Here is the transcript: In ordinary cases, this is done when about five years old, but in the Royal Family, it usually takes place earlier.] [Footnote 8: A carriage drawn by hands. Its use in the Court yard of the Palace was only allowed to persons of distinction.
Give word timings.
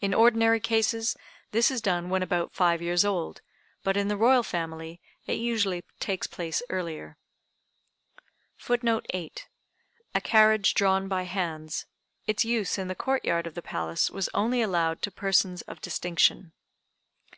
In 0.00 0.14
ordinary 0.14 0.58
cases, 0.58 1.18
this 1.50 1.70
is 1.70 1.82
done 1.82 2.08
when 2.08 2.22
about 2.22 2.54
five 2.54 2.80
years 2.80 3.04
old, 3.04 3.42
but 3.82 3.94
in 3.94 4.08
the 4.08 4.16
Royal 4.16 4.42
Family, 4.42 5.02
it 5.26 5.34
usually 5.34 5.84
takes 6.00 6.26
place 6.26 6.62
earlier.] 6.70 7.18
[Footnote 8.56 9.04
8: 9.10 9.46
A 10.14 10.20
carriage 10.22 10.72
drawn 10.72 11.08
by 11.08 11.24
hands. 11.24 11.84
Its 12.26 12.46
use 12.46 12.78
in 12.78 12.88
the 12.88 12.94
Court 12.94 13.22
yard 13.22 13.46
of 13.46 13.54
the 13.54 13.60
Palace 13.60 14.10
was 14.10 14.30
only 14.32 14.62
allowed 14.62 15.02
to 15.02 15.10
persons 15.10 15.60
of 15.68 15.82
distinction. 15.82 16.52